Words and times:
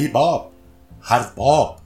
Bebop, 0.00 0.52
hard 1.02 1.34
bop, 1.34 1.80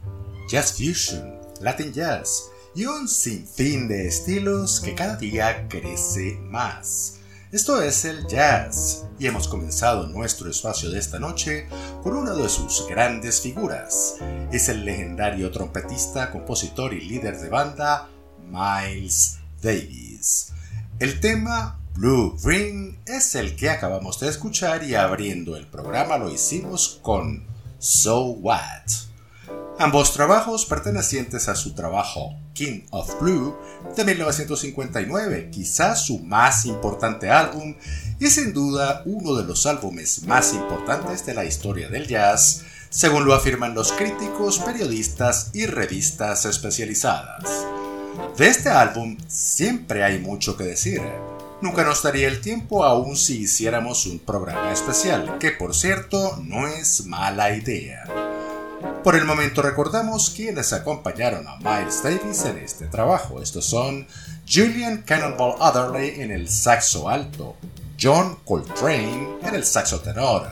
jazz 0.48 0.72
fusion, 0.72 1.34
latin 1.60 1.92
jazz 1.92 2.44
y 2.74 2.86
un 2.86 3.08
sinfín 3.08 3.88
de 3.88 4.06
estilos 4.06 4.80
que 4.80 4.94
cada 4.94 5.16
día 5.16 5.66
crece 5.68 6.38
más. 6.42 7.16
Esto 7.50 7.82
es 7.82 8.04
el 8.04 8.26
jazz 8.28 9.04
y 9.18 9.26
hemos 9.26 9.48
comenzado 9.48 10.06
nuestro 10.06 10.48
espacio 10.48 10.90
de 10.90 10.98
esta 10.98 11.18
noche 11.18 11.66
con 12.02 12.16
una 12.16 12.34
de 12.34 12.48
sus 12.48 12.86
grandes 12.88 13.40
figuras. 13.40 14.16
Es 14.52 14.68
el 14.68 14.84
legendario 14.84 15.50
trompetista, 15.50 16.30
compositor 16.30 16.94
y 16.94 17.00
líder 17.00 17.38
de 17.40 17.48
banda 17.48 18.08
Miles 18.48 19.38
Davis. 19.60 20.52
El 21.00 21.18
tema 21.18 21.80
Blue 21.94 22.36
Ring 22.44 22.96
es 23.06 23.34
el 23.34 23.56
que 23.56 23.70
acabamos 23.70 24.20
de 24.20 24.28
escuchar 24.28 24.84
y 24.84 24.94
abriendo 24.94 25.56
el 25.56 25.66
programa 25.66 26.18
lo 26.18 26.30
hicimos 26.30 27.00
con 27.02 27.53
So 27.84 28.28
What. 28.28 28.88
Ambos 29.78 30.14
trabajos 30.14 30.64
pertenecientes 30.64 31.50
a 31.50 31.54
su 31.54 31.74
trabajo 31.74 32.34
King 32.54 32.86
of 32.88 33.20
Blue 33.20 33.54
de 33.94 34.06
1959, 34.06 35.50
quizás 35.50 36.06
su 36.06 36.20
más 36.20 36.64
importante 36.64 37.28
álbum 37.28 37.76
y 38.18 38.28
sin 38.28 38.54
duda 38.54 39.02
uno 39.04 39.34
de 39.34 39.44
los 39.44 39.66
álbumes 39.66 40.22
más 40.22 40.54
importantes 40.54 41.26
de 41.26 41.34
la 41.34 41.44
historia 41.44 41.90
del 41.90 42.06
jazz, 42.06 42.62
según 42.88 43.26
lo 43.26 43.34
afirman 43.34 43.74
los 43.74 43.92
críticos, 43.92 44.60
periodistas 44.60 45.50
y 45.52 45.66
revistas 45.66 46.46
especializadas. 46.46 47.66
De 48.38 48.48
este 48.48 48.70
álbum 48.70 49.18
siempre 49.28 50.04
hay 50.04 50.20
mucho 50.20 50.56
que 50.56 50.64
decir. 50.64 51.02
Nunca 51.64 51.82
nos 51.82 52.02
daría 52.02 52.28
el 52.28 52.42
tiempo 52.42 52.84
aún 52.84 53.16
si 53.16 53.38
hiciéramos 53.38 54.04
un 54.04 54.18
programa 54.18 54.70
especial, 54.70 55.38
que 55.38 55.50
por 55.50 55.74
cierto 55.74 56.36
no 56.42 56.68
es 56.68 57.06
mala 57.06 57.56
idea. 57.56 58.04
Por 59.02 59.16
el 59.16 59.24
momento 59.24 59.62
recordamos 59.62 60.28
quienes 60.28 60.74
acompañaron 60.74 61.48
a 61.48 61.56
Miles 61.56 62.02
Davis 62.02 62.44
en 62.44 62.58
este 62.58 62.84
trabajo. 62.88 63.40
Estos 63.40 63.64
son 63.64 64.06
Julian 64.46 65.04
Cannonball 65.06 65.54
Otherley 65.58 66.20
en 66.20 66.32
el 66.32 66.50
saxo 66.50 67.08
alto, 67.08 67.56
John 67.98 68.40
Coltrane 68.44 69.38
en 69.42 69.54
el 69.54 69.64
saxo 69.64 70.00
tenor, 70.00 70.46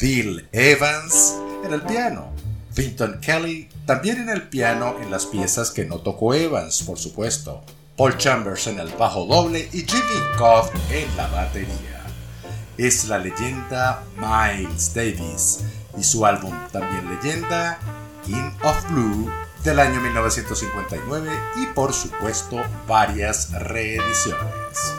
Bill 0.00 0.48
Evans 0.50 1.34
en 1.62 1.74
el 1.74 1.82
piano, 1.82 2.32
Vinton 2.74 3.20
Kelly 3.20 3.68
también 3.84 4.22
en 4.22 4.30
el 4.30 4.48
piano 4.48 4.96
en 4.98 5.10
las 5.10 5.26
piezas 5.26 5.70
que 5.70 5.84
no 5.84 5.98
tocó 5.98 6.32
Evans, 6.32 6.84
por 6.84 6.98
supuesto, 6.98 7.62
Paul 7.98 8.16
Chambers 8.16 8.68
en 8.68 8.78
el 8.78 8.94
bajo 8.94 9.26
doble 9.26 9.68
y 9.72 9.84
Jimmy 9.84 10.36
Cobb 10.38 10.70
en 10.88 11.16
la 11.16 11.26
batería. 11.26 12.06
Es 12.76 13.08
la 13.08 13.18
leyenda 13.18 14.04
Miles 14.16 14.94
Davis 14.94 15.64
y 15.98 16.04
su 16.04 16.24
álbum 16.24 16.54
también 16.70 17.08
leyenda, 17.10 17.80
King 18.24 18.52
of 18.62 18.88
Blue, 18.90 19.28
del 19.64 19.80
año 19.80 20.00
1959 20.00 21.28
y 21.56 21.66
por 21.74 21.92
supuesto 21.92 22.62
varias 22.86 23.50
reediciones. 23.50 24.94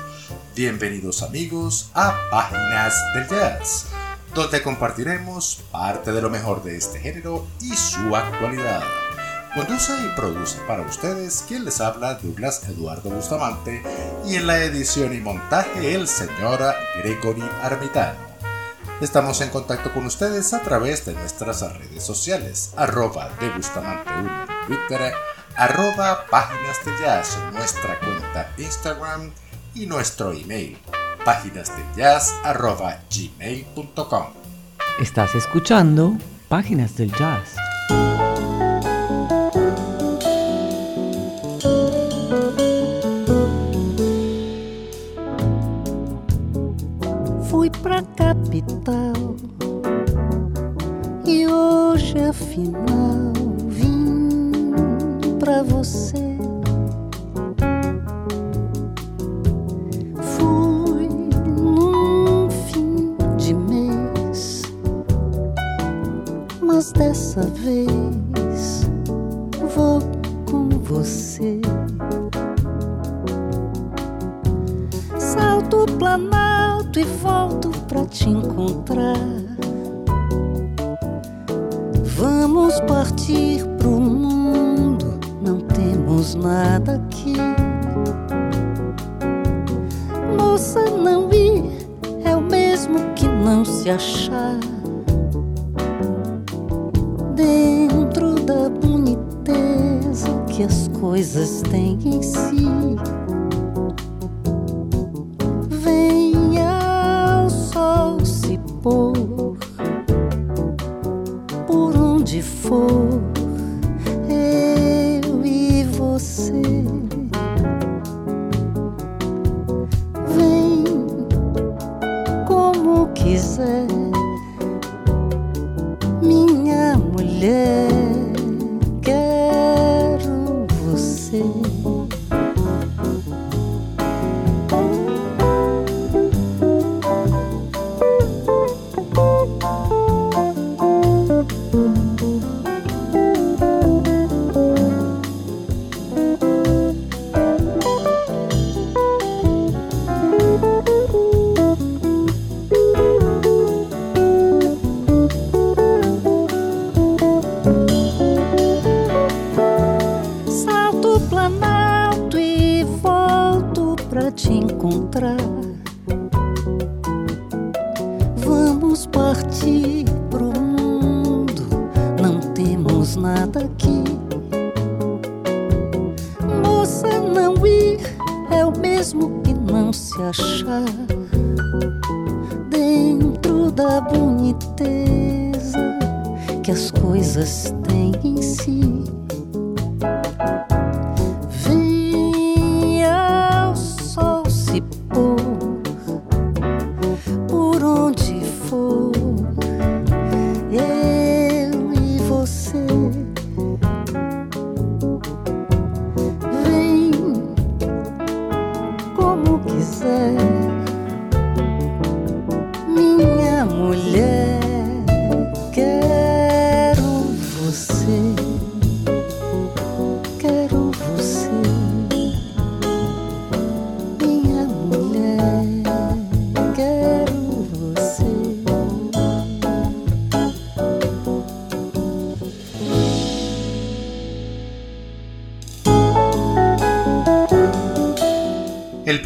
Bienvenidos 0.54 1.24
amigos 1.24 1.92
a 1.94 2.14
Páginas 2.30 3.02
del 3.14 3.30
Jazz, 3.30 3.86
donde 4.34 4.62
compartiremos 4.62 5.62
parte 5.72 6.12
de 6.12 6.22
lo 6.22 6.30
mejor 6.30 6.64
de 6.64 6.76
este 6.76 7.00
género 7.00 7.48
y 7.62 7.74
su 7.78 8.14
actualidad. 8.14 8.84
Conduce 9.54 9.94
y 10.06 10.16
produce 10.16 10.60
para 10.68 10.84
ustedes 10.84 11.44
quien 11.48 11.66
les 11.66 11.82
habla 11.82 12.16
Douglas 12.16 12.62
Eduardo 12.70 13.10
Bustamante 13.10 13.82
y 14.26 14.36
en 14.36 14.46
la 14.46 14.64
edición 14.64 15.14
y 15.14 15.20
montaje 15.20 15.96
el 15.96 16.08
señor 16.08 16.60
Gregory 16.98 17.44
Armitano. 17.64 18.20
Estamos 19.02 19.42
en 19.42 19.50
contacto 19.50 19.92
con 19.92 20.06
ustedes 20.06 20.54
a 20.54 20.62
través 20.62 21.06
de 21.06 21.14
nuestras 21.14 21.62
redes 21.62 22.04
sociales, 22.04 22.74
arroba 22.78 23.30
de 23.40 23.50
Bustamante 23.50 24.12
1 24.20 24.42
en 24.42 24.68
Twitter, 24.68 25.14
arroba 25.56 26.26
páginas 26.30 26.86
de 26.86 26.92
jazz 27.02 27.38
nuestra 27.52 28.00
cuenta 28.00 28.54
Instagram 28.58 29.32
y 29.74 29.88
nuestro 29.88 30.32
email, 30.32 30.78
páginas 31.26 31.70
de 31.76 31.84
jazz 32.02 32.36
arroba 32.44 33.00
gmail.com. 33.10 34.28
Estás 35.00 35.34
escuchando 35.34 36.18
Páginas 36.50 36.98
del 36.98 37.12
Jazz. 37.12 37.56
Capital 48.80 49.36
e 51.26 51.48
hoje 51.48 52.18
afinal 52.20 53.34
vim 53.68 54.52
pra 55.40 55.64
você. 55.64 56.29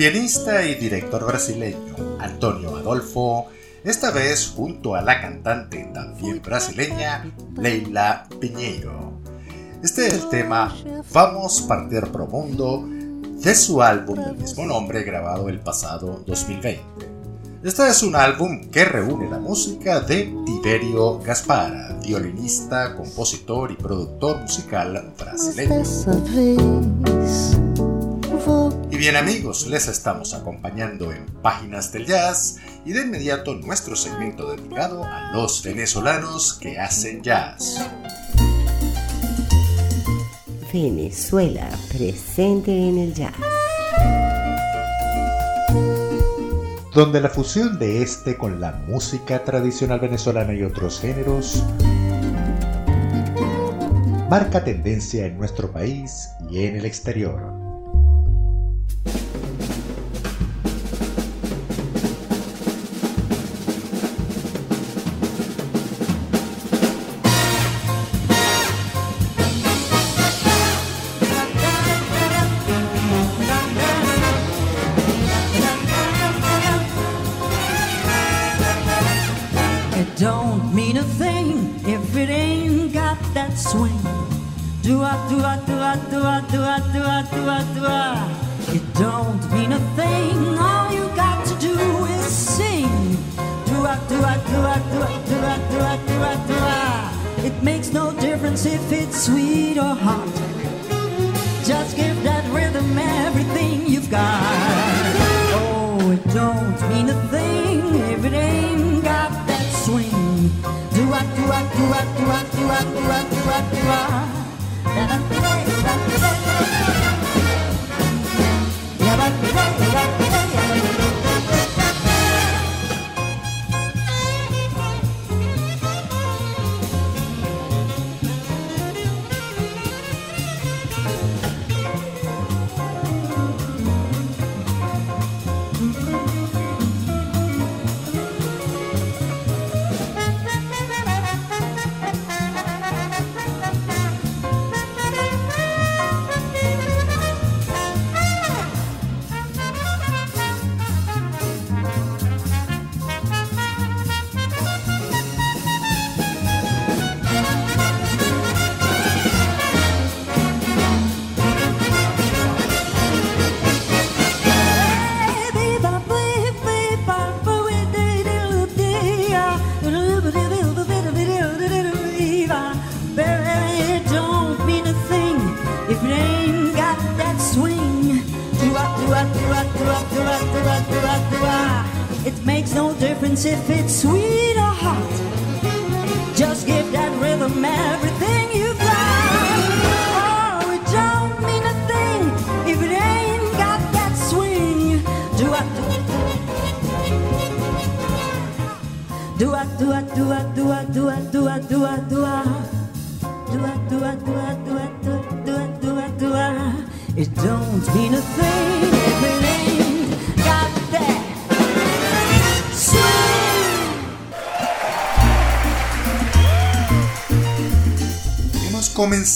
Pianista 0.03 0.65
y 0.65 0.75
director 0.75 1.25
brasileño 1.25 1.95
Antonio 2.19 2.75
Adolfo, 2.75 3.47
esta 3.85 4.11
vez 4.11 4.51
junto 4.53 4.95
a 4.95 5.01
la 5.01 5.21
cantante 5.21 5.89
también 5.93 6.41
brasileña 6.41 7.31
Leila 7.55 8.27
Piñeiro. 8.37 9.13
Este 9.81 10.07
es 10.07 10.15
el 10.15 10.27
tema 10.27 10.75
Vamos 11.13 11.61
Partir 11.61 12.11
Pro 12.11 12.27
Mundo 12.27 12.85
de 12.85 13.55
su 13.55 13.81
álbum 13.81 14.19
del 14.21 14.35
mismo 14.35 14.65
nombre 14.65 15.03
grabado 15.03 15.47
el 15.47 15.61
pasado 15.61 16.21
2020. 16.27 16.83
Este 17.63 17.87
es 17.87 18.03
un 18.03 18.17
álbum 18.17 18.69
que 18.71 18.83
reúne 18.83 19.29
la 19.29 19.39
música 19.39 20.01
de 20.01 20.35
Tiberio 20.45 21.19
Gaspara, 21.19 21.97
violinista, 22.03 22.93
compositor 22.93 23.71
y 23.71 23.75
productor 23.75 24.41
musical 24.41 25.13
brasileño. 25.17 25.81
Bien 29.03 29.17
amigos, 29.17 29.67
les 29.67 29.89
estamos 29.89 30.33
acompañando 30.33 31.11
en 31.11 31.25
Páginas 31.25 31.91
del 31.91 32.05
Jazz 32.05 32.59
y 32.85 32.93
de 32.93 33.01
inmediato 33.01 33.53
nuestro 33.53 33.97
segmento 33.97 34.49
dedicado 34.49 35.03
a 35.03 35.33
los 35.33 35.61
venezolanos 35.61 36.53
que 36.53 36.79
hacen 36.79 37.21
jazz. 37.21 37.85
Venezuela 40.71 41.69
presente 41.89 42.71
en 42.71 42.97
el 42.97 43.13
jazz. 43.13 43.35
donde 46.93 47.19
la 47.19 47.27
fusión 47.27 47.77
de 47.79 48.03
este 48.03 48.37
con 48.37 48.61
la 48.61 48.71
música 48.87 49.43
tradicional 49.43 49.99
venezolana 49.99 50.53
y 50.53 50.63
otros 50.63 51.01
géneros 51.01 51.61
marca 54.29 54.63
tendencia 54.63 55.25
en 55.25 55.37
nuestro 55.37 55.73
país 55.73 56.29
y 56.49 56.63
en 56.63 56.77
el 56.77 56.85
exterior. 56.85 57.52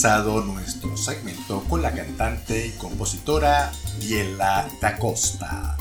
Nuestro 0.08 0.96
segmento 0.96 1.66
con 1.68 1.82
la 1.82 1.92
cantante 1.92 2.68
y 2.68 2.72
compositora 2.78 3.74
Diela 4.00 4.66
da 4.82 4.98
Costa. 4.98 5.76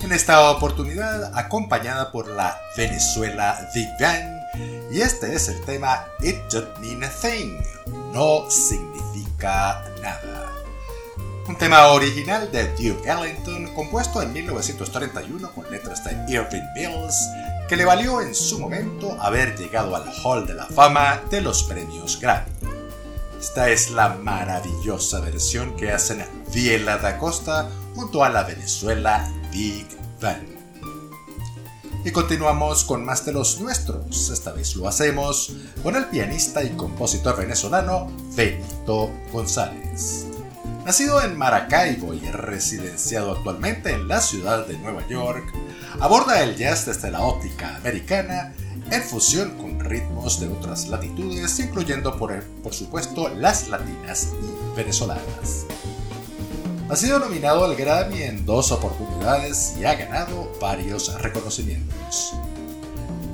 En 0.00 0.12
esta 0.12 0.48
oportunidad 0.52 1.36
acompañada 1.36 2.12
por 2.12 2.28
la 2.28 2.56
Venezuela 2.76 3.68
Big 3.74 3.88
y 4.92 5.00
este 5.00 5.34
es 5.34 5.48
el 5.48 5.60
tema 5.62 6.06
It 6.20 6.36
Don't 6.52 6.78
Mean 6.78 7.02
a 7.02 7.08
Thing, 7.08 7.58
no 8.12 8.48
significa 8.48 9.82
nada. 10.00 10.52
Un 11.48 11.56
tema 11.56 11.88
original 11.88 12.52
de 12.52 12.68
Duke 12.76 13.10
Ellington 13.10 13.74
compuesto 13.74 14.22
en 14.22 14.32
1931 14.32 15.50
con 15.50 15.68
letras 15.68 16.04
de 16.04 16.12
Irving 16.32 16.62
Mills 16.76 17.16
que 17.68 17.76
le 17.76 17.84
valió 17.84 18.20
en 18.20 18.36
su 18.36 18.60
momento 18.60 19.20
haber 19.20 19.56
llegado 19.58 19.96
al 19.96 20.04
Hall 20.22 20.46
de 20.46 20.54
la 20.54 20.66
Fama 20.66 21.22
de 21.28 21.40
los 21.40 21.64
premios 21.64 22.20
Grammy. 22.20 22.53
Esta 23.44 23.68
es 23.68 23.90
la 23.90 24.08
maravillosa 24.08 25.20
versión 25.20 25.76
que 25.76 25.92
hacen 25.92 26.24
Viela 26.50 26.96
da 26.96 27.18
Costa 27.18 27.68
junto 27.94 28.24
a 28.24 28.30
la 28.30 28.42
Venezuela 28.42 29.30
Big 29.52 29.86
Band. 30.18 30.48
Y 32.06 32.10
continuamos 32.10 32.84
con 32.84 33.04
más 33.04 33.26
de 33.26 33.34
los 33.34 33.60
nuestros. 33.60 34.30
Esta 34.30 34.50
vez 34.52 34.76
lo 34.76 34.88
hacemos 34.88 35.52
con 35.82 35.94
el 35.94 36.06
pianista 36.06 36.64
y 36.64 36.70
compositor 36.70 37.36
venezolano 37.36 38.10
Benito 38.34 39.10
González. 39.30 40.26
Nacido 40.86 41.22
en 41.22 41.36
Maracaibo 41.36 42.14
y 42.14 42.20
residenciado 42.20 43.32
actualmente 43.32 43.92
en 43.92 44.08
la 44.08 44.22
ciudad 44.22 44.66
de 44.66 44.78
Nueva 44.78 45.06
York, 45.06 45.44
aborda 46.00 46.42
el 46.42 46.56
jazz 46.56 46.86
desde 46.86 47.10
la 47.10 47.20
óptica 47.20 47.76
americana 47.76 48.54
en 48.90 49.02
fusión 49.02 49.58
ritmos 49.84 50.40
de 50.40 50.48
otras 50.48 50.88
latitudes, 50.88 51.58
incluyendo 51.60 52.16
por, 52.16 52.42
por 52.62 52.74
supuesto 52.74 53.28
las 53.28 53.68
latinas 53.68 54.32
y 54.42 54.76
venezolanas. 54.76 55.66
Ha 56.88 56.96
sido 56.96 57.18
nominado 57.18 57.64
al 57.64 57.76
Grammy 57.76 58.22
en 58.22 58.44
dos 58.44 58.70
oportunidades 58.70 59.74
y 59.80 59.84
ha 59.84 59.94
ganado 59.94 60.52
varios 60.60 61.20
reconocimientos. 61.20 62.34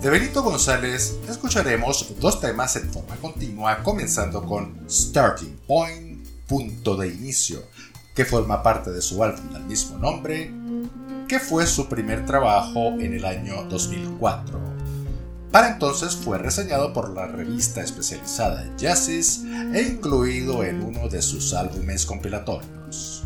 De 0.00 0.08
Benito 0.08 0.42
González 0.42 1.18
escucharemos 1.28 2.14
dos 2.20 2.40
temas 2.40 2.76
en 2.76 2.90
forma 2.90 3.16
continua, 3.16 3.82
comenzando 3.82 4.42
con 4.46 4.88
Starting 4.88 5.58
Point, 5.66 6.26
punto 6.46 6.96
de 6.96 7.08
inicio, 7.08 7.62
que 8.14 8.24
forma 8.24 8.62
parte 8.62 8.90
de 8.92 9.02
su 9.02 9.22
álbum 9.22 9.52
del 9.52 9.64
mismo 9.64 9.98
nombre, 9.98 10.52
que 11.28 11.38
fue 11.38 11.66
su 11.66 11.86
primer 11.86 12.24
trabajo 12.24 12.92
en 12.98 13.14
el 13.14 13.24
año 13.24 13.64
2004. 13.64 14.79
Para 15.50 15.72
entonces 15.72 16.14
fue 16.14 16.38
reseñado 16.38 16.92
por 16.92 17.10
la 17.10 17.26
revista 17.26 17.82
especializada 17.82 18.70
Jazzis 18.76 19.42
e 19.74 19.82
incluido 19.82 20.62
en 20.62 20.82
uno 20.82 21.08
de 21.08 21.20
sus 21.22 21.54
álbumes 21.54 22.06
compilatorios. 22.06 23.24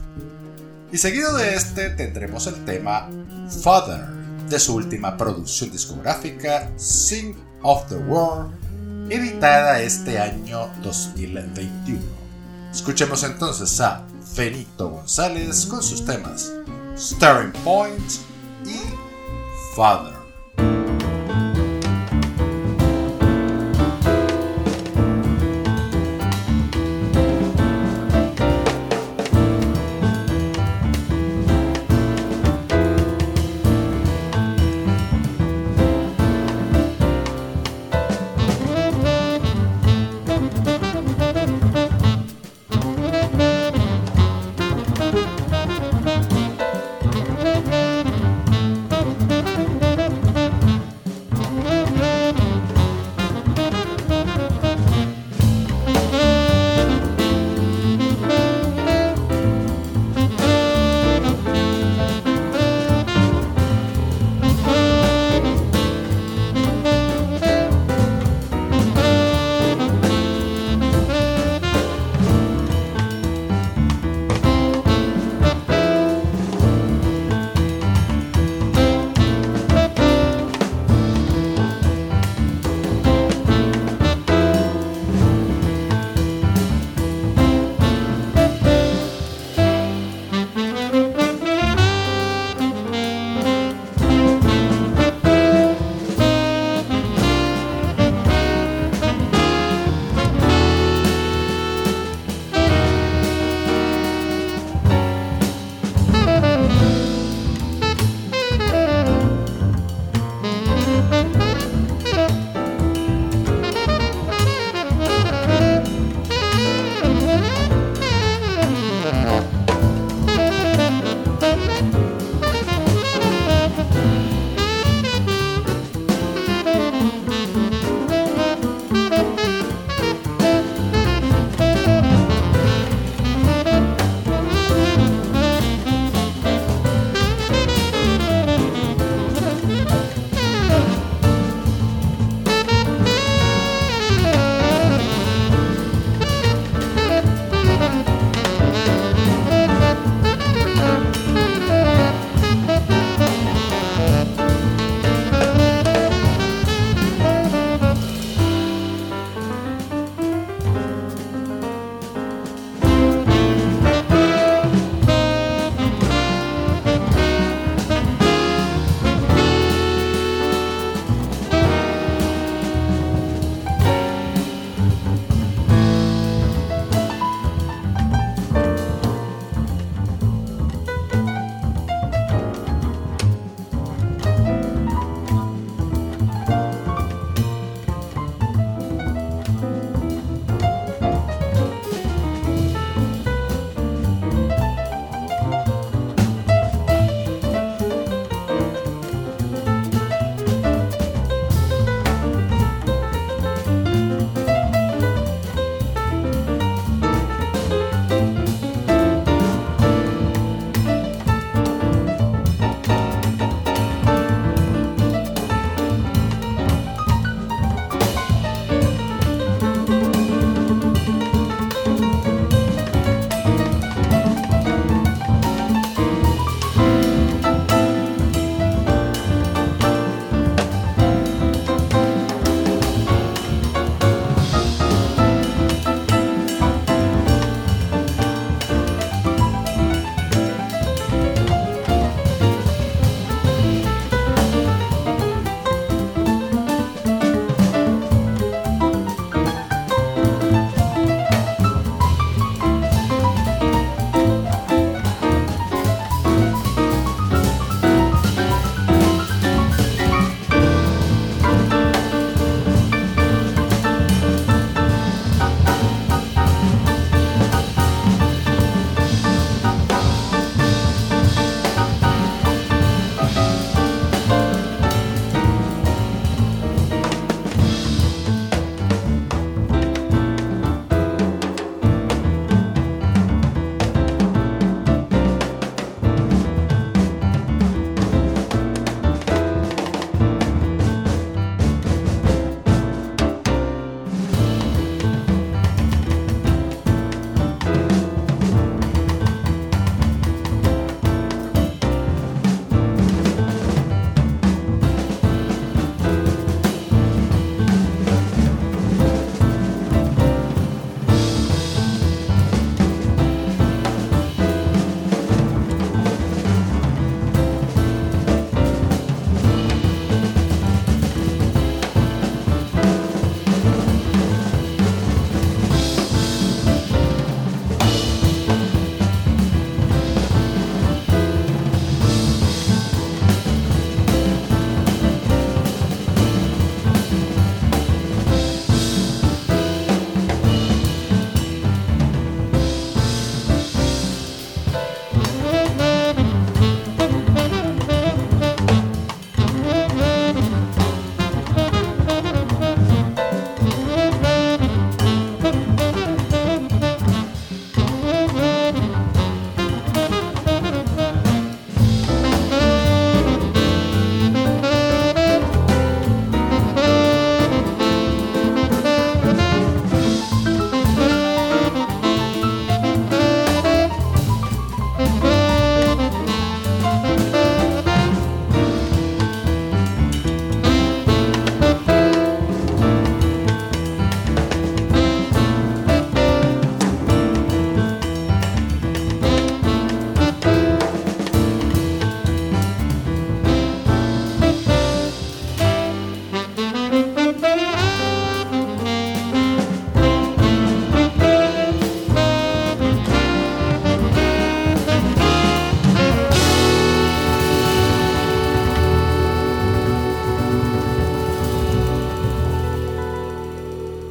Y 0.91 0.97
seguido 0.97 1.37
de 1.37 1.55
este 1.55 1.91
tendremos 1.91 2.47
el 2.47 2.65
tema 2.65 3.11
Father 3.63 4.07
de 4.49 4.59
su 4.59 4.75
última 4.75 5.17
producción 5.17 5.71
discográfica 5.71 6.71
Sing 6.77 7.35
of 7.63 7.89
the 7.89 7.97
World, 7.97 8.55
editada 9.11 9.81
este 9.81 10.19
año 10.19 10.71
2021. 10.83 12.01
Escuchemos 12.73 13.23
entonces 13.23 13.81
a 13.81 14.03
Benito 14.35 14.89
González 14.89 15.67
con 15.67 15.83
sus 15.83 16.05
temas 16.05 16.53
Starting 16.97 17.53
Point 17.63 18.13
y 18.65 18.81
Father. 19.77 20.24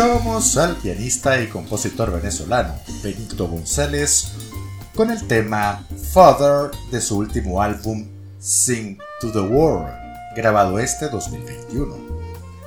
Escuchábamos 0.00 0.56
al 0.56 0.76
pianista 0.76 1.42
y 1.42 1.48
compositor 1.48 2.10
venezolano 2.10 2.72
Benito 3.02 3.46
González 3.46 4.32
con 4.94 5.10
el 5.10 5.26
tema 5.26 5.86
Father 6.14 6.70
de 6.90 7.02
su 7.02 7.18
último 7.18 7.60
álbum 7.60 8.08
Sing 8.38 8.96
to 9.20 9.30
the 9.30 9.40
World, 9.40 9.92
grabado 10.34 10.78
este 10.78 11.10
2021. 11.10 11.98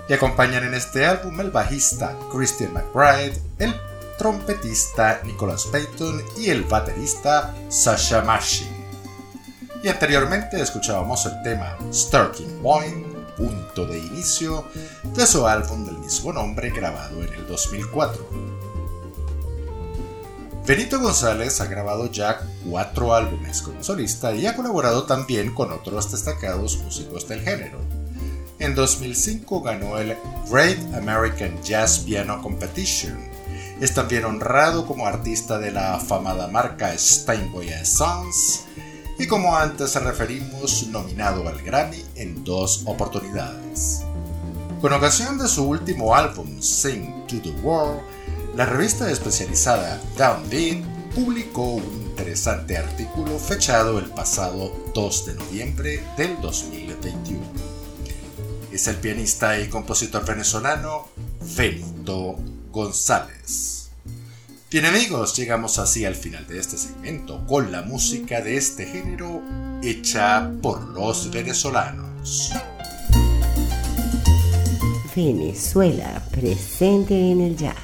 Y 0.08 0.14
acompañan 0.14 0.64
en 0.64 0.76
este 0.76 1.08
álbum 1.08 1.42
el 1.42 1.50
bajista 1.50 2.16
Christian 2.32 2.72
McBride, 2.72 3.42
el 3.58 3.74
trompetista 4.20 5.20
Nicholas 5.24 5.66
Payton 5.72 6.22
y 6.38 6.52
el 6.52 6.62
baterista 6.66 7.52
Sasha 7.68 8.22
Marshall. 8.22 8.70
Y 9.84 9.88
anteriormente 9.88 10.62
escuchábamos 10.62 11.26
el 11.26 11.42
tema 11.42 11.80
Starting 11.92 12.62
Point 12.62 13.13
punto 13.38 13.86
de 13.86 14.00
inicio 14.00 14.66
de 15.04 15.26
su 15.26 15.46
álbum 15.48 15.86
del 15.86 15.98
mismo 15.98 16.34
nombre 16.34 16.70
grabado 16.72 17.22
en 17.24 17.34
el 17.34 17.48
2004. 17.48 18.54
Benito 20.66 21.00
González 21.02 21.60
ha 21.60 21.66
grabado 21.66 22.10
ya 22.10 22.40
cuatro 22.66 23.14
álbumes 23.14 23.62
como 23.62 23.84
solista 23.84 24.34
y 24.34 24.48
ha 24.48 24.56
colaborado 24.56 25.04
también 25.04 25.54
con 25.54 25.74
otros 25.74 26.10
destacados 26.10 26.78
músicos 26.78 27.28
del 27.28 27.42
género. 27.42 27.80
En 28.60 28.74
2005 28.74 29.62
ganó 29.62 29.98
el 29.98 30.16
Great 30.50 30.80
American 30.94 31.62
Jazz 31.64 32.00
Piano 32.00 32.42
Competition. 32.42 33.18
Es 33.82 33.94
también 33.94 34.24
honrado 34.24 34.86
como 34.86 35.06
artista 35.06 35.60
de 35.60 35.72
la 35.72 35.96
afamada 35.96 36.48
marca 36.48 36.98
Steinway 36.98 37.86
Sons 37.86 38.64
y 39.20 39.28
como 39.28 39.56
antes 39.56 39.96
referimos, 39.96 40.88
nominado 40.88 41.48
al 41.48 41.62
Grammy 41.62 42.04
en 42.16 42.44
dos 42.44 42.84
oportunidades. 42.86 44.02
Con 44.82 44.94
ocasión 44.94 45.38
de 45.38 45.48
su 45.48 45.64
último 45.64 46.16
álbum 46.16 46.62
Sing 46.62 47.26
to 47.28 47.42
the 47.42 47.52
World, 47.62 48.02
la 48.56 48.66
revista 48.66 49.10
especializada 49.10 50.02
Downbeat 50.18 50.84
publicó 51.16 51.76
un 51.76 52.04
interesante 52.04 52.78
artículo 52.78 53.40
fechado 53.40 53.98
el 53.98 54.06
pasado 54.06 54.72
2 54.94 55.26
de 55.26 55.34
noviembre 55.36 56.04
del 56.18 56.40
2021. 56.42 57.42
Es 58.72 58.88
el 58.88 58.96
pianista 58.98 59.60
y 59.60 59.70
compositor 59.70 60.26
venezolano 60.26 61.08
Benito 61.56 62.36
González. 62.72 63.73
Bien 64.74 64.88
amigos, 64.88 65.38
llegamos 65.38 65.78
así 65.78 66.04
al 66.04 66.16
final 66.16 66.48
de 66.48 66.58
este 66.58 66.80
segmento 66.80 67.46
con 67.46 67.72
la 67.72 67.84
música 67.84 68.42
de 68.42 68.58
este 68.58 68.88
género 68.88 69.40
hecha 69.84 70.52
por 70.64 70.82
los 70.88 71.30
venezolanos. 71.30 72.52
Venezuela 75.16 76.24
presente 76.32 77.14
en 77.14 77.42
el 77.42 77.56
jazz. 77.56 77.76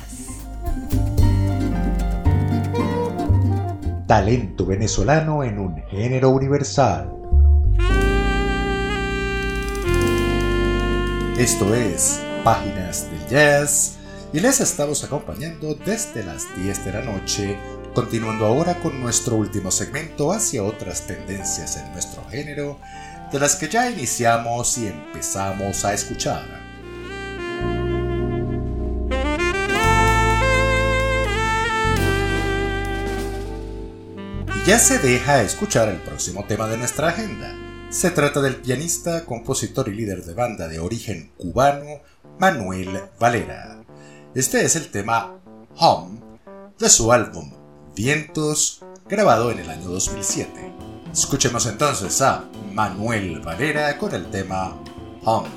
Talento 4.07 4.65
venezolano 4.65 5.43
en 5.43 5.59
un 5.59 5.83
género 5.91 6.31
universal. 6.31 7.13
Esto 11.37 11.75
es 11.75 12.19
Páginas 12.43 13.05
del 13.11 13.27
Jazz 13.27 13.98
y 14.31 14.39
les 14.39 14.59
estamos 14.59 15.03
acompañando 15.03 15.73
desde 15.73 16.23
las 16.23 16.45
10 16.55 16.85
de 16.85 16.93
la 16.93 17.01
noche, 17.01 17.57
continuando 17.95 18.45
ahora 18.45 18.79
con 18.79 18.99
nuestro 19.01 19.35
último 19.35 19.71
segmento 19.71 20.31
hacia 20.31 20.63
otras 20.63 21.07
tendencias 21.07 21.77
en 21.77 21.91
nuestro 21.91 22.23
género, 22.29 22.79
de 23.31 23.39
las 23.39 23.55
que 23.55 23.69
ya 23.69 23.89
iniciamos 23.89 24.77
y 24.77 24.87
empezamos 24.87 25.83
a 25.83 25.93
escuchar. 25.93 26.45
Y 34.55 34.67
ya 34.67 34.77
se 34.77 34.99
deja 34.99 35.41
escuchar 35.41 35.89
el 35.89 35.97
próximo 35.97 36.45
tema 36.45 36.67
de 36.67 36.77
nuestra 36.77 37.09
agenda. 37.09 37.55
Se 37.89 38.11
trata 38.11 38.41
del 38.41 38.57
pianista, 38.57 39.25
compositor 39.25 39.89
y 39.89 39.95
líder 39.95 40.23
de 40.23 40.35
banda 40.35 40.67
de 40.67 40.77
origen 40.77 41.31
cubano, 41.37 42.01
Manuel 42.37 43.01
Valera. 43.19 43.79
Este 44.35 44.63
es 44.63 44.75
el 44.75 44.91
tema 44.91 45.39
Home 45.77 46.19
de 46.77 46.87
su 46.87 47.11
álbum 47.11 47.51
Vientos, 47.95 48.79
grabado 49.07 49.49
en 49.49 49.57
el 49.57 49.69
año 49.71 49.89
2007. 49.89 50.51
Escuchemos 51.11 51.65
entonces 51.65 52.21
a 52.21 52.43
Manuel 52.71 53.39
Valera 53.39 53.97
con 53.97 54.13
el 54.13 54.29
tema 54.29 54.77
Home. 55.23 55.49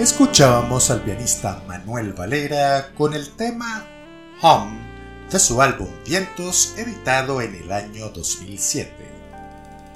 Escuchábamos 0.00 0.90
al 0.90 1.02
pianista 1.02 1.62
Manuel 1.66 2.14
Valera 2.14 2.90
con 2.96 3.12
el 3.12 3.32
tema 3.36 3.86
Home 4.40 4.80
de 5.30 5.38
su 5.38 5.60
álbum 5.60 5.90
Vientos 6.06 6.72
editado 6.78 7.42
en 7.42 7.54
el 7.54 7.70
año 7.70 8.08
2007. 8.08 8.90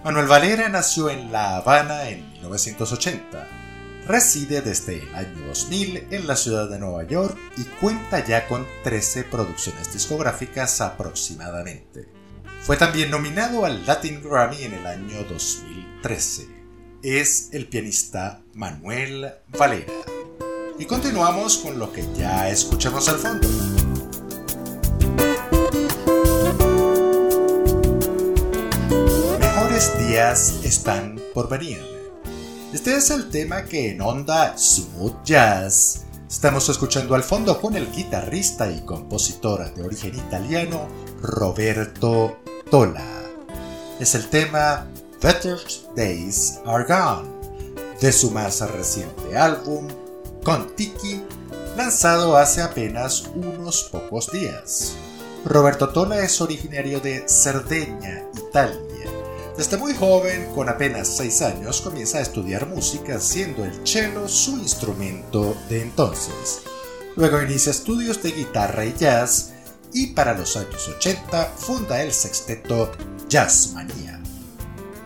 Manuel 0.05 0.27
Valera 0.27 0.69
nació 0.69 1.09
en 1.09 1.33
La 1.33 1.57
Habana 1.57 2.11
en 2.11 2.31
1980. 2.33 3.49
Reside 4.07 4.61
desde 4.61 5.05
el 5.05 5.15
año 5.15 5.47
2000 5.47 6.09
en 6.11 6.27
la 6.27 6.37
ciudad 6.37 6.69
de 6.69 6.79
Nueva 6.79 7.05
York 7.05 7.39
y 7.57 7.65
cuenta 7.65 8.23
ya 8.23 8.47
con 8.47 8.67
13 8.83 9.25
producciones 9.25 9.91
discográficas 9.91 10.83
aproximadamente. 10.83 12.11
Fue 12.61 12.77
también 12.77 13.11
nominado 13.11 13.65
al 13.65 13.87
Latin 13.87 14.23
Grammy 14.23 14.65
en 14.65 14.75
el 14.75 14.87
año 14.87 15.25
2013 15.31 16.54
es 17.05 17.51
el 17.53 17.67
pianista 17.67 18.41
Manuel 18.55 19.31
Valera. 19.59 19.93
Y 20.79 20.87
continuamos 20.87 21.59
con 21.59 21.79
lo 21.79 21.93
que 21.93 22.03
ya 22.17 22.49
escuchamos 22.49 23.11
al 23.11 23.17
fondo. 23.17 23.47
Mejores 29.39 30.09
días 30.09 30.61
están 30.65 31.21
por 31.35 31.51
venir. 31.51 31.79
Este 32.73 32.97
es 32.97 33.11
el 33.11 33.29
tema 33.29 33.67
que 33.67 33.91
en 33.91 34.01
onda 34.01 34.57
Smooth 34.57 35.25
Jazz 35.25 36.07
estamos 36.27 36.71
escuchando 36.71 37.15
al 37.15 37.23
fondo 37.23 37.61
con 37.61 37.77
el 37.77 37.93
guitarrista 37.93 38.71
y 38.71 38.81
compositor 38.81 39.75
de 39.75 39.83
origen 39.83 40.15
italiano 40.15 40.89
Roberto 41.21 42.39
Tola. 42.71 43.05
Es 44.01 44.15
el 44.15 44.27
tema 44.31 44.89
Better 45.25 45.59
Days 45.97 46.61
Are 46.67 46.85
Gone, 46.85 47.27
de 47.99 48.13
su 48.13 48.31
más 48.31 48.61
reciente 48.61 49.35
álbum, 49.39 49.89
Con 50.43 50.77
Tiki, 50.77 51.23
lanzado 51.79 52.37
hace 52.37 52.61
apenas 52.61 53.25
unos 53.35 53.85
pocos 53.85 54.31
días. 54.31 54.93
Roberto 55.47 55.89
Tola 55.89 56.23
es 56.23 56.43
originario 56.43 57.01
de 57.01 57.27
Cerdeña, 57.27 58.27
Italia. 58.37 59.07
Desde 59.57 59.79
muy 59.79 59.95
joven, 59.95 60.53
con 60.55 60.69
apenas 60.69 61.09
6 61.17 61.41
años, 61.41 61.81
comienza 61.81 62.19
a 62.19 62.21
estudiar 62.21 62.67
música, 62.67 63.19
siendo 63.19 63.65
el 63.65 63.73
cello 63.87 64.29
su 64.29 64.59
instrumento 64.59 65.57
de 65.71 65.81
entonces. 65.81 66.61
Luego 67.17 67.41
inicia 67.41 67.71
estudios 67.71 68.23
de 68.23 68.31
guitarra 68.31 68.85
y 68.85 68.93
jazz 68.93 69.55
y 69.91 70.09
para 70.09 70.37
los 70.37 70.55
años 70.59 70.87
80 70.87 71.55
funda 71.57 72.03
el 72.03 72.13
sexteto 72.13 72.93
Jazzmania. 73.27 74.24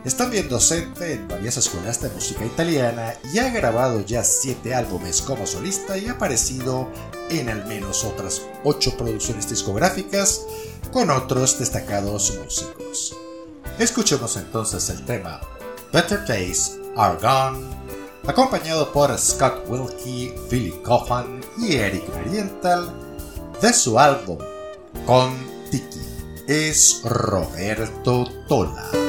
Es 0.08 0.16
también 0.16 0.48
docente 0.48 1.12
en 1.12 1.28
varias 1.28 1.58
escuelas 1.58 2.00
de 2.00 2.08
música 2.08 2.42
italiana 2.42 3.12
y 3.30 3.40
ha 3.40 3.50
grabado 3.50 4.00
ya 4.00 4.24
siete 4.24 4.74
álbumes 4.74 5.20
como 5.20 5.46
solista 5.46 5.98
y 5.98 6.08
ha 6.08 6.12
aparecido 6.12 6.88
en 7.28 7.50
al 7.50 7.66
menos 7.66 8.04
otras 8.04 8.40
ocho 8.64 8.96
producciones 8.96 9.50
discográficas 9.50 10.46
con 10.94 11.10
otros 11.10 11.58
destacados 11.58 12.38
músicos. 12.42 13.14
Escuchemos 13.78 14.38
entonces 14.38 14.88
el 14.88 15.04
tema 15.04 15.42
Better 15.92 16.24
Days 16.26 16.78
Are 16.96 17.18
Gone, 17.20 17.66
acompañado 18.26 18.90
por 18.90 19.14
Scott 19.18 19.62
Wilkie, 19.68 20.32
Billy 20.50 20.72
Coffin 20.84 21.42
y 21.58 21.74
Eric 21.74 22.08
Marienthal 22.14 22.90
de 23.60 23.74
su 23.74 23.98
álbum 23.98 24.38
Con 25.04 25.36
Tiki. 25.70 26.00
Es 26.46 27.02
Roberto 27.04 28.24
Tola. 28.48 29.07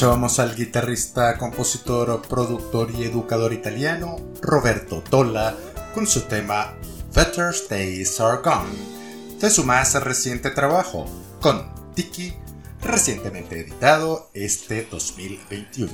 Escuchábamos 0.00 0.38
al 0.38 0.56
guitarrista, 0.56 1.36
compositor, 1.36 2.22
productor 2.26 2.90
y 2.90 3.04
educador 3.04 3.52
italiano 3.52 4.16
Roberto 4.40 5.02
Tolla 5.02 5.54
con 5.92 6.06
su 6.06 6.22
tema 6.22 6.72
Better 7.14 7.54
Days 7.68 8.18
Are 8.18 8.40
Gone, 8.42 9.38
de 9.38 9.50
su 9.50 9.62
más 9.62 9.92
reciente 10.02 10.52
trabajo, 10.52 11.04
con 11.42 11.70
Tiki, 11.94 12.32
recientemente 12.80 13.60
editado 13.60 14.30
este 14.32 14.88
2021. 14.90 15.92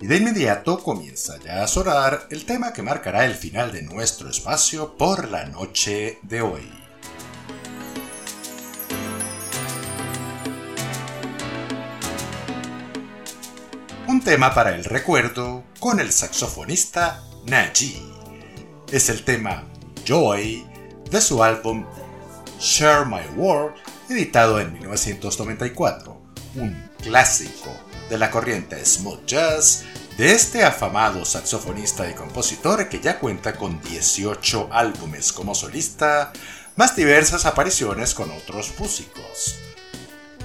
Y 0.00 0.08
de 0.08 0.16
inmediato 0.16 0.82
comienza 0.82 1.38
ya 1.44 1.62
a 1.62 1.68
sonar 1.68 2.26
el 2.30 2.44
tema 2.44 2.72
que 2.72 2.82
marcará 2.82 3.24
el 3.24 3.36
final 3.36 3.70
de 3.70 3.82
nuestro 3.82 4.28
espacio 4.28 4.96
por 4.96 5.28
la 5.28 5.46
noche 5.46 6.18
de 6.22 6.42
hoy. 6.42 6.81
Tema 14.24 14.54
para 14.54 14.76
el 14.76 14.84
recuerdo 14.84 15.64
con 15.80 15.98
el 15.98 16.12
saxofonista 16.12 17.24
Naji. 17.44 18.00
Es 18.92 19.08
el 19.08 19.24
tema 19.24 19.64
Joy 20.04 20.64
de 21.10 21.20
su 21.20 21.42
álbum 21.42 21.84
Share 22.60 23.04
My 23.04 23.26
World, 23.36 23.74
editado 24.08 24.60
en 24.60 24.74
1994, 24.74 26.16
un 26.54 26.88
clásico 27.02 27.70
de 28.08 28.18
la 28.18 28.30
corriente 28.30 28.84
smooth 28.84 29.26
jazz 29.26 29.84
de 30.16 30.32
este 30.32 30.64
afamado 30.64 31.24
saxofonista 31.24 32.08
y 32.08 32.14
compositor 32.14 32.88
que 32.88 33.00
ya 33.00 33.18
cuenta 33.18 33.56
con 33.56 33.80
18 33.82 34.68
álbumes 34.70 35.32
como 35.32 35.52
solista, 35.52 36.32
más 36.76 36.94
diversas 36.94 37.44
apariciones 37.44 38.14
con 38.14 38.30
otros 38.30 38.72
músicos. 38.78 39.56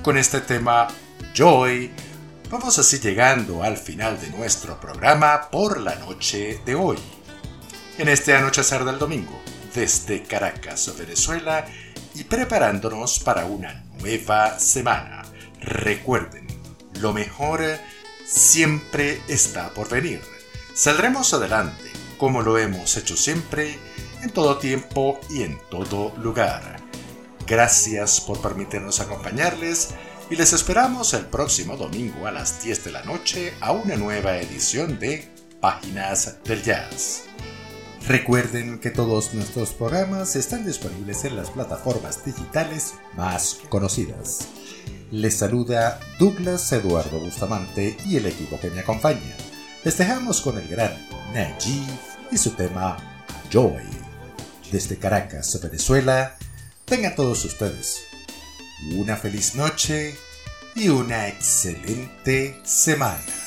Con 0.01 0.17
este 0.17 0.41
tema 0.41 0.87
Joy, 1.35 1.91
Vamos 2.49 2.79
así 2.79 2.99
llegando 2.99 3.61
al 3.61 3.75
final 3.75 4.21
de 4.21 4.29
nuestro 4.29 4.79
programa 4.79 5.49
por 5.51 5.81
la 5.81 5.95
noche 5.95 6.61
de 6.65 6.75
hoy. 6.75 6.97
En 7.97 8.07
este 8.07 8.33
anochecer 8.37 8.85
del 8.85 8.97
domingo, 8.97 9.37
desde 9.75 10.23
Caracas, 10.23 10.93
Venezuela, 10.97 11.65
y 12.15 12.23
preparándonos 12.23 13.19
para 13.19 13.45
una 13.45 13.83
nueva 13.99 14.59
semana. 14.59 15.23
Recuerden, 15.59 16.47
lo 17.01 17.11
mejor 17.11 17.61
siempre 18.25 19.21
está 19.27 19.73
por 19.73 19.89
venir. 19.89 20.21
Saldremos 20.73 21.33
adelante, 21.33 21.91
como 22.17 22.41
lo 22.41 22.57
hemos 22.57 22.95
hecho 22.95 23.17
siempre, 23.17 23.77
en 24.23 24.29
todo 24.29 24.57
tiempo 24.57 25.19
y 25.29 25.43
en 25.43 25.59
todo 25.69 26.15
lugar. 26.15 26.77
Gracias 27.45 28.21
por 28.21 28.41
permitirnos 28.41 29.01
acompañarles 29.01 29.89
y 30.29 30.35
les 30.35 30.51
esperamos 30.51 31.13
el 31.13 31.25
próximo 31.25 31.77
domingo 31.77 32.27
a 32.27 32.31
las 32.31 32.61
10 32.61 32.83
de 32.83 32.91
la 32.91 33.03
noche 33.03 33.53
a 33.61 33.71
una 33.71 33.95
nueva 33.95 34.37
edición 34.37 34.99
de 34.99 35.31
Páginas 35.61 36.43
del 36.43 36.61
Jazz. 36.63 37.23
Recuerden 38.07 38.79
que 38.79 38.91
todos 38.91 39.33
nuestros 39.33 39.71
programas 39.71 40.35
están 40.35 40.65
disponibles 40.65 41.23
en 41.23 41.37
las 41.37 41.49
plataformas 41.49 42.25
digitales 42.25 42.95
más 43.15 43.59
conocidas. 43.69 44.47
Les 45.11 45.37
saluda 45.37 45.99
Douglas 46.19 46.71
Eduardo 46.73 47.19
Bustamante 47.19 47.95
y 48.05 48.17
el 48.17 48.25
equipo 48.25 48.59
que 48.59 48.69
me 48.69 48.81
acompaña. 48.81 49.35
Les 49.83 49.97
dejamos 49.97 50.41
con 50.41 50.57
el 50.57 50.67
gran 50.67 50.91
Najee 51.33 51.85
y 52.31 52.37
su 52.37 52.51
tema 52.51 52.97
Joy. 53.49 53.83
Desde 54.71 54.97
Caracas, 54.97 55.57
Venezuela, 55.61 56.35
tengan 56.85 57.15
todos 57.15 57.45
ustedes 57.45 58.06
una 58.93 59.17
feliz 59.17 59.55
noche 59.55 60.15
y 60.75 60.89
una 60.89 61.27
excelente 61.27 62.59
semana. 62.63 63.46